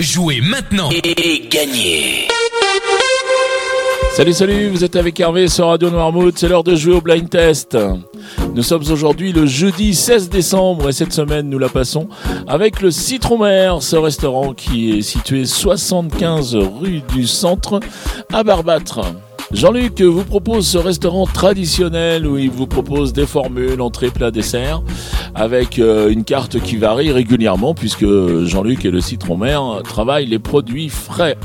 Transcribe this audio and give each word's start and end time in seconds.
Jouez 0.00 0.40
maintenant 0.40 0.90
et 0.90 1.46
gagnez 1.48 2.26
Salut, 4.10 4.32
salut, 4.32 4.68
vous 4.68 4.82
êtes 4.82 4.96
avec 4.96 5.20
Hervé 5.20 5.46
sur 5.46 5.68
Radio 5.68 5.88
Noirmouth, 5.88 6.36
c'est 6.36 6.48
l'heure 6.48 6.64
de 6.64 6.74
jouer 6.74 6.94
au 6.94 7.00
blind 7.00 7.30
test. 7.30 7.78
Nous 8.56 8.64
sommes 8.64 8.82
aujourd'hui 8.90 9.32
le 9.32 9.46
jeudi 9.46 9.94
16 9.94 10.30
décembre 10.30 10.88
et 10.88 10.92
cette 10.92 11.12
semaine 11.12 11.48
nous 11.48 11.60
la 11.60 11.68
passons 11.68 12.08
avec 12.48 12.80
le 12.80 12.90
Citron 12.90 13.38
Mer, 13.38 13.82
ce 13.84 13.94
restaurant 13.94 14.52
qui 14.52 14.98
est 14.98 15.02
situé 15.02 15.44
75 15.44 16.56
rue 16.56 17.00
du 17.14 17.28
Centre 17.28 17.78
à 18.32 18.42
Barbâtre. 18.42 19.00
Jean-Luc 19.52 20.00
vous 20.00 20.24
propose 20.24 20.66
ce 20.66 20.78
restaurant 20.78 21.26
traditionnel 21.26 22.26
où 22.26 22.38
il 22.38 22.50
vous 22.50 22.66
propose 22.66 23.12
des 23.12 23.26
formules, 23.26 23.80
entrée, 23.80 24.10
plat, 24.10 24.30
dessert, 24.30 24.82
avec 25.34 25.78
euh, 25.78 26.08
une 26.08 26.24
carte 26.24 26.60
qui 26.60 26.76
varie 26.76 27.12
régulièrement 27.12 27.74
puisque 27.74 28.06
Jean-Luc 28.44 28.84
et 28.84 28.90
le 28.90 29.00
Citron 29.00 29.36
Mer 29.36 29.82
travaillent 29.84 30.26
les 30.26 30.38
produits 30.38 30.88
frais. 30.88 31.36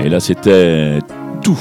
Et 0.00 0.08
là, 0.08 0.20
c'était 0.20 1.00
tout. 1.42 1.58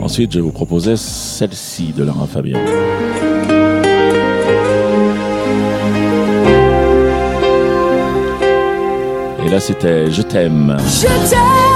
Ensuite, 0.00 0.32
je 0.32 0.40
vous 0.40 0.52
proposais 0.52 0.96
celle-ci 0.96 1.92
de 1.92 2.04
Lara 2.04 2.26
Fabian. 2.26 2.58
là, 9.52 9.60
c'était 9.60 10.10
Je 10.10 10.22
t'aime. 10.22 10.76
Je 10.80 11.06
t'aime 11.30 11.71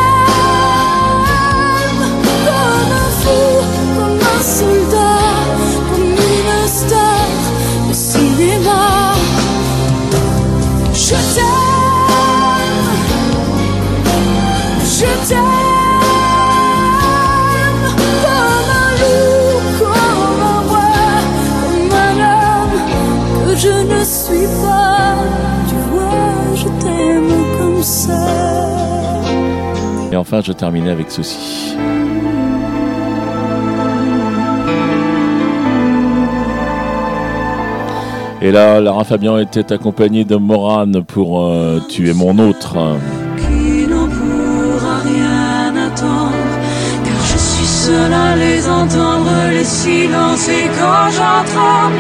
Et 30.17 30.19
enfin, 30.19 30.41
je 30.43 30.53
terminais 30.53 30.89
avec 30.89 31.11
ceci. 31.11 31.77
Et 38.41 38.51
là, 38.51 38.81
Lara 38.81 39.05
Fabian 39.05 39.37
était 39.37 39.75
accompagnée 39.75 40.25
de 40.25 40.37
Morane 40.37 41.05
pour 41.05 41.45
euh, 41.45 41.81
tuer 41.91 42.15
mon 42.15 42.39
autre. 42.39 42.97
Qui 43.37 43.87
n'en 43.87 44.09
pourra 44.09 45.01
rien 45.05 45.77
attendre, 45.87 46.33
car 47.05 47.21
je 47.33 47.37
suis 47.37 47.67
seul 47.67 48.11
à 48.11 48.37
les 48.37 48.67
entendre, 48.67 49.31
les 49.51 49.65
silences, 49.65 50.49
et 50.49 50.71
quand 50.79 51.11
j'entends 51.11 51.91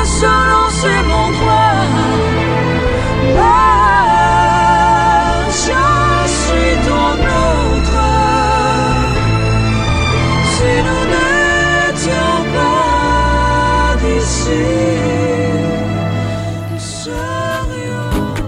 mon 0.00 0.06
insolence 0.06 0.84
et 0.84 1.02
mon 1.08 1.30
droit. 1.30 1.84
Je 5.48 5.82
suis 6.38 6.72
ton 6.88 7.12
autre. 7.46 8.02
Si 10.52 10.72
nous 10.86 11.04
n'étions 11.12 12.38
pas 12.54 13.96
d'ici, 14.02 14.64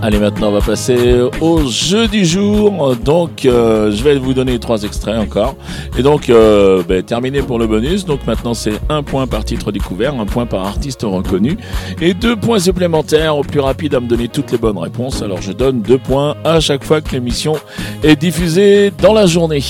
Allez, 0.05 0.19
maintenant, 0.19 0.49
on 0.49 0.53
va 0.53 0.61
passer 0.61 1.21
au 1.41 1.65
jeu 1.65 2.09
du 2.09 2.25
jour. 2.25 2.97
Donc, 2.97 3.47
euh, 3.47 3.93
je 3.93 4.03
vais 4.03 4.19
vous 4.19 4.35
donner 4.35 4.59
trois 4.59 4.83
extraits 4.83 5.17
encore. 5.17 5.55
Et 5.97 6.03
donc, 6.03 6.29
euh, 6.29 6.83
ben, 6.83 7.05
terminé 7.05 7.41
pour 7.41 7.61
le 7.61 7.69
bonus. 7.69 8.05
Donc, 8.05 8.27
maintenant, 8.27 8.53
c'est 8.53 8.81
un 8.89 9.05
point 9.05 9.29
par 9.29 9.45
titre 9.45 9.71
découvert, 9.71 10.19
un 10.19 10.27
point 10.27 10.45
par 10.45 10.67
artiste 10.67 11.03
reconnu 11.05 11.57
et 12.01 12.15
deux 12.15 12.35
points 12.35 12.59
supplémentaires 12.59 13.37
au 13.37 13.43
plus 13.43 13.61
rapide 13.61 13.95
à 13.95 14.01
me 14.01 14.09
donner 14.09 14.27
toutes 14.27 14.51
les 14.51 14.59
bonnes 14.59 14.79
réponses. 14.79 15.23
Alors, 15.23 15.41
je 15.41 15.53
donne 15.53 15.83
deux 15.83 15.99
points 15.99 16.35
à 16.43 16.59
chaque 16.59 16.83
fois 16.83 17.01
que 17.01 17.13
l'émission 17.13 17.55
est 18.03 18.17
diffusée 18.17 18.91
dans 18.91 19.13
la 19.13 19.27
journée. 19.27 19.63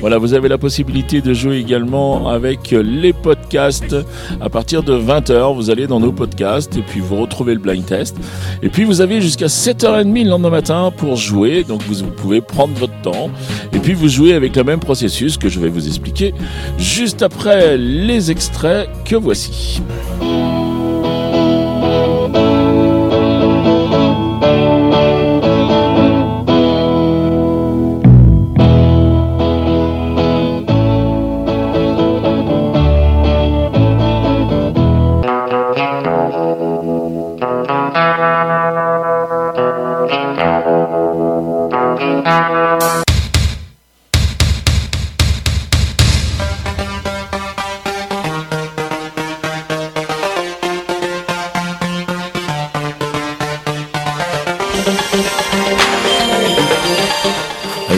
Voilà, 0.00 0.18
vous 0.18 0.34
avez 0.34 0.48
la 0.48 0.58
possibilité 0.58 1.20
de 1.20 1.34
jouer 1.34 1.56
également 1.56 2.28
avec 2.28 2.70
les 2.70 3.12
podcasts 3.12 3.96
à 4.40 4.48
partir 4.48 4.82
de 4.82 4.94
20h. 4.94 5.54
Vous 5.54 5.70
allez 5.70 5.86
dans 5.86 6.00
nos 6.00 6.12
podcasts 6.12 6.76
et 6.76 6.82
puis 6.82 7.00
vous 7.00 7.16
retrouvez 7.16 7.54
le 7.54 7.60
blind 7.60 7.84
test. 7.84 8.16
Et 8.62 8.68
puis 8.68 8.84
vous 8.84 9.00
avez 9.00 9.20
jusqu'à 9.20 9.46
7h30 9.46 10.24
le 10.24 10.30
lendemain 10.30 10.50
matin 10.50 10.92
pour 10.96 11.16
jouer. 11.16 11.64
Donc 11.64 11.82
vous 11.82 12.04
pouvez 12.12 12.40
prendre 12.40 12.74
votre 12.74 13.00
temps 13.02 13.30
et 13.72 13.78
puis 13.78 13.94
vous 13.94 14.08
jouez 14.08 14.34
avec 14.34 14.54
le 14.56 14.64
même 14.64 14.80
processus 14.80 15.36
que 15.36 15.48
je 15.48 15.58
vais 15.58 15.68
vous 15.68 15.86
expliquer 15.86 16.32
juste 16.78 17.22
après 17.22 17.76
les 17.76 18.30
extraits 18.30 18.88
que 19.04 19.16
voici. 19.16 19.80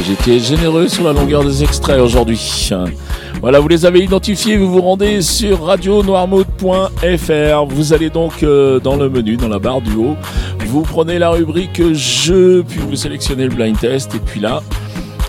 J'étais 0.07 0.39
généreux 0.39 0.89
sur 0.89 1.05
la 1.05 1.13
longueur 1.13 1.45
des 1.45 1.63
extraits 1.65 2.01
aujourd'hui. 2.01 2.71
Voilà, 3.41 3.59
vous 3.59 3.69
les 3.69 3.87
avez 3.87 4.01
identifiés, 4.01 4.59
vous 4.59 4.71
vous 4.71 4.83
rendez 4.83 5.23
sur 5.23 5.65
radionoirmouth.fr. 5.65 7.65
Vous 7.69 7.93
allez 7.95 8.11
donc 8.11 8.43
euh, 8.43 8.81
dans 8.81 8.97
le 8.97 9.09
menu, 9.09 9.39
dans 9.39 9.49
la 9.49 9.59
barre 9.59 9.81
du 9.81 9.95
haut, 9.95 10.15
vous 10.67 10.83
prenez 10.83 11.19
la 11.19 11.31
rubrique 11.31 11.81
jeu, 11.95 12.63
puis 12.69 12.81
vous 12.81 12.97
sélectionnez 12.97 13.45
le 13.45 13.55
blind 13.55 13.79
test, 13.79 14.15
et 14.15 14.19
puis 14.19 14.41
là, 14.41 14.61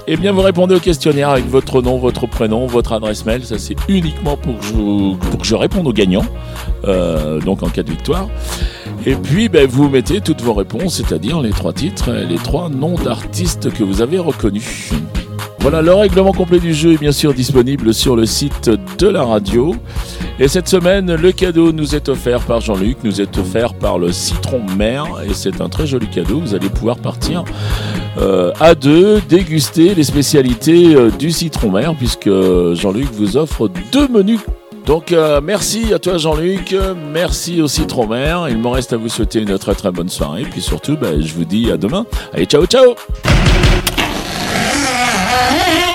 eh 0.07 0.17
bien, 0.17 0.33
vous 0.33 0.41
répondez 0.41 0.75
au 0.75 0.79
questionnaire 0.79 1.29
avec 1.29 1.47
votre 1.47 1.81
nom, 1.81 1.97
votre 1.97 2.27
prénom, 2.27 2.67
votre 2.67 2.91
adresse 2.91 3.25
mail. 3.25 3.45
Ça, 3.45 3.57
c'est 3.57 3.77
uniquement 3.87 4.35
pour 4.35 4.59
que, 4.59 4.65
je, 4.65 5.15
pour 5.29 5.39
que 5.39 5.45
je 5.45 5.55
réponde 5.55 5.87
aux 5.87 5.93
gagnants, 5.93 6.25
euh, 6.85 7.39
donc 7.39 7.63
en 7.63 7.69
cas 7.69 7.83
de 7.83 7.91
victoire. 7.91 8.27
Et 9.05 9.15
puis, 9.15 9.47
ben, 9.47 9.65
vous 9.65 9.87
mettez 9.87 10.19
toutes 10.19 10.41
vos 10.41 10.53
réponses, 10.53 10.95
c'est-à-dire 10.95 11.39
les 11.39 11.51
trois 11.51 11.71
titres, 11.71 12.11
les 12.11 12.35
trois 12.35 12.67
noms 12.67 12.95
d'artistes 12.95 13.71
que 13.71 13.85
vous 13.85 14.01
avez 14.01 14.19
reconnus. 14.19 14.91
Voilà, 15.61 15.83
le 15.83 15.93
règlement 15.93 16.33
complet 16.33 16.59
du 16.59 16.73
jeu 16.73 16.93
est 16.93 16.97
bien 16.97 17.11
sûr 17.11 17.35
disponible 17.35 17.93
sur 17.93 18.15
le 18.15 18.25
site 18.25 18.71
de 18.97 19.07
la 19.07 19.23
radio. 19.23 19.75
Et 20.39 20.47
cette 20.47 20.67
semaine, 20.67 21.13
le 21.13 21.31
cadeau 21.31 21.71
nous 21.71 21.93
est 21.93 22.09
offert 22.09 22.39
par 22.41 22.61
Jean-Luc, 22.61 22.97
nous 23.03 23.21
est 23.21 23.37
offert 23.37 23.75
par 23.75 23.99
le 23.99 24.11
citron 24.11 24.63
mer. 24.75 25.05
Et 25.23 25.35
c'est 25.35 25.61
un 25.61 25.69
très 25.69 25.85
joli 25.85 26.07
cadeau. 26.07 26.39
Vous 26.39 26.55
allez 26.55 26.67
pouvoir 26.67 26.97
partir 26.97 27.43
euh, 28.17 28.51
à 28.59 28.73
deux, 28.73 29.21
déguster 29.29 29.93
les 29.93 30.03
spécialités 30.03 30.95
euh, 30.95 31.11
du 31.11 31.31
citron 31.31 31.69
mer, 31.69 31.93
puisque 31.95 32.29
Jean-Luc 32.73 33.09
vous 33.13 33.37
offre 33.37 33.69
deux 33.91 34.07
menus 34.07 34.39
donc 34.87 35.11
euh, 35.11 35.41
merci 35.43 35.93
à 35.93 35.99
toi 35.99 36.17
Jean-Luc, 36.17 36.75
merci 37.13 37.61
au 37.61 37.67
Citron 37.67 38.07
Mer. 38.07 38.47
Il 38.49 38.57
me 38.57 38.67
reste 38.67 38.93
à 38.93 38.97
vous 38.97 39.09
souhaiter 39.09 39.39
une 39.39 39.59
très 39.59 39.75
très 39.75 39.91
bonne 39.91 40.09
soirée. 40.09 40.41
Puis 40.41 40.59
surtout, 40.59 40.97
ben, 40.97 41.21
je 41.21 41.33
vous 41.35 41.45
dis 41.45 41.71
à 41.71 41.77
demain. 41.77 42.07
Allez, 42.33 42.45
ciao 42.45 42.65
ciao 42.65 42.95
É. 45.33 45.90